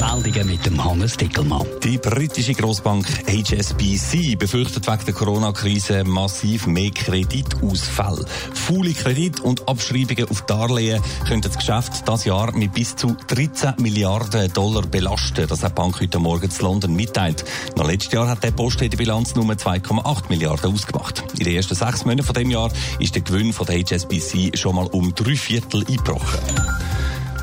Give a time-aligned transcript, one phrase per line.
[0.00, 1.66] Meldungen mit dem Hannes Dickelmann.
[1.82, 8.24] Die britische Großbank HSBC befürchtet wegen der Corona-Krise massiv mehr Kreditausfall.
[8.52, 13.74] Faule Kredit und Abschreibungen auf Darlehen könnten das Geschäft das Jahr mit bis zu 13
[13.78, 15.46] Milliarden Dollar belasten.
[15.48, 17.44] Das hat die Bank heute Morgen zu London mitteilt.
[17.76, 21.24] Noch letztes Jahr hat der Post die Bilanz nur 2,8 Milliarden ausgemacht.
[21.38, 24.76] In den ersten sechs Monaten von dem Jahr ist der Gewinn von der HSBC schon
[24.76, 26.73] mal um drei Viertel eingebrochen.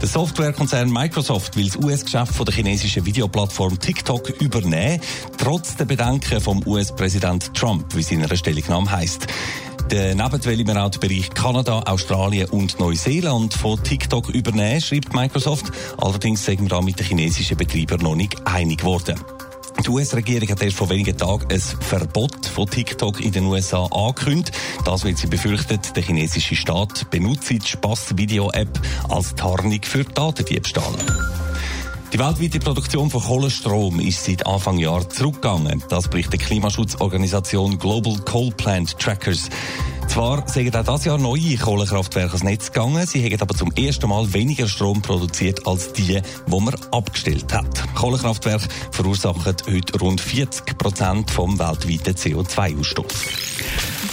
[0.00, 4.98] Der Softwarekonzern Microsoft will das US-Geschäft der chinesischen Videoplattform TikTok übernehmen,
[5.36, 9.26] trotz der Bedenken vom US-Präsident Trump, wie seine Stellungnahme heisst.
[9.90, 15.70] Daneben will man auch den Bereich Kanada, Australien und Neuseeland von TikTok übernehmen, schreibt Microsoft.
[15.98, 19.20] Allerdings sind wir da mit den chinesischen Betreibern noch nicht einig geworden.
[19.84, 24.52] Die US-Regierung hat erst vor wenigen Tagen ein Verbot von TikTok in den USA angekündigt.
[24.84, 30.94] Das, weil sie befürchtet, der chinesische Staat benutzt die Spaß-Video-App als Tarnung für Datendiebstahl.
[32.12, 35.82] Die weltweite Produktion von Kohlenstrom ist seit Anfang Jahr zurückgegangen.
[35.88, 39.48] Das berichtet die Klimaschutzorganisation Global Coal Plant Trackers.
[40.10, 44.08] Zwar sind auch dieses Jahr neue Kohlekraftwerke ans Netz gegangen, sie haben aber zum ersten
[44.08, 47.94] Mal weniger Strom produziert als die, wo man abgestellt hat.
[47.94, 53.60] Kohlekraftwerke verursachen heute rund 40 Prozent vom weltweiten CO2-Ausstoß.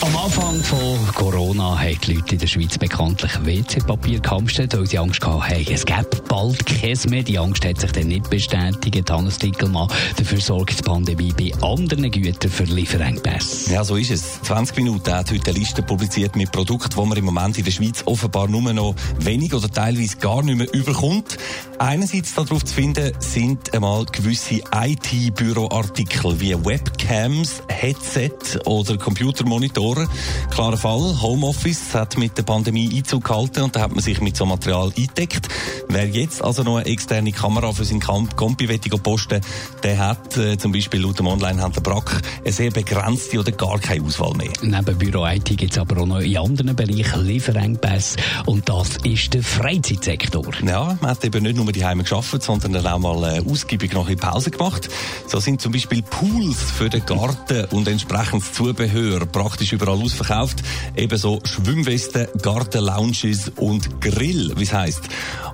[0.02, 5.00] Am Anfang von Corona haben die Leute in der Schweiz bekanntlich WC-Papier gehamstert, weil sie
[5.00, 7.24] Angst hatten, es gäbe bald Käse mehr.
[7.24, 9.10] Die Angst hat sich dann nicht bestätigt.
[9.10, 13.74] Hannes Dickelmann, dafür sorgt die Pandemie bei anderen Gütern für Lieferengpässe.
[13.74, 14.40] Ja, so ist es.
[14.44, 17.72] 20 Minuten hat heute eine Liste publiziert mit Produkten, die man im Moment in der
[17.72, 21.38] Schweiz offenbar nur noch wenig oder teilweise gar nicht mehr überkommt.
[21.80, 30.08] Einerseits darauf zu finden sind einmal gewisse IT-Büroartikel wie Webcams, Headset oder Computermonitore.
[30.52, 34.36] Klarer Fall, Homeoffice hat mit der Pandemie Einzug gehalten und da hat man sich mit
[34.36, 35.48] so Material eingedeckt.
[35.88, 38.68] Wer jetzt also noch eine externe Kamera für seinen Kompi
[38.98, 39.42] posten
[39.84, 44.04] der hat äh, zum Beispiel laut dem Online-Händler Brack eine sehr begrenzte oder gar keine
[44.04, 44.52] Auswahl mehr.
[44.62, 50.54] Neben Büro-IT gibt aber auch noch in anderen Bereichen Lieferengpässe und das ist der Freizeitsektor.
[50.64, 54.18] Ja, man hat eben nicht nur die Heime geschafft, sondern auch mal ausgiebig noch in
[54.18, 54.90] Pause gemacht.
[55.28, 60.64] So sind zum Beispiel Pools für den Garten und entsprechendes Zubehör praktisch überall ausverkauft.
[60.96, 65.02] Ebenso Schwimmwesten, Gartenlounges und Grill, wie es heisst.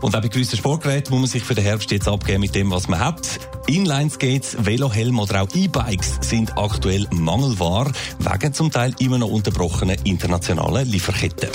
[0.01, 2.71] Und auch bei gewissen Sportgeräten muss man sich für den Herbst jetzt abgeben mit dem,
[2.71, 3.39] was man hat.
[3.67, 10.87] Inline-Skates, Velohelm oder auch E-Bikes sind aktuell Mangelware, wegen zum Teil immer noch unterbrochenen internationalen
[10.87, 11.49] Lieferketten.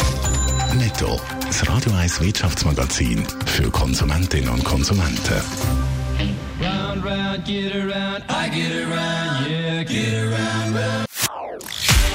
[0.77, 1.19] Netto.
[1.47, 5.43] Das Radio 1 Wirtschaftsmagazin für Konsumentinnen und Konsumenten.
[6.61, 11.09] Round, round, get around, I get around, yeah, get around, round.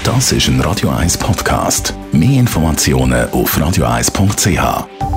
[0.03, 1.93] Das ist ein Radio 1 Podcast.
[2.11, 5.12] Mehr Informationen auf radio1.ch.